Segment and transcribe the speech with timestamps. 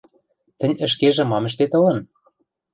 [0.59, 1.99] –Тӹнь ӹшкежӹ мам ӹштет ылын?